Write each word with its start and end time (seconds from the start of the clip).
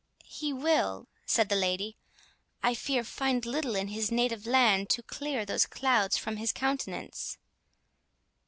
"He 0.25 0.51
will," 0.51 1.07
said 1.27 1.49
the 1.49 1.55
lady, 1.55 1.95
"I 2.63 2.73
fear, 2.73 3.03
find 3.03 3.45
little 3.45 3.75
in 3.75 3.89
his 3.89 4.11
native 4.11 4.47
land 4.47 4.89
to 4.89 5.03
clear 5.03 5.45
those 5.45 5.67
clouds 5.67 6.17
from 6.17 6.37
his 6.37 6.51
countenance. 6.51 7.37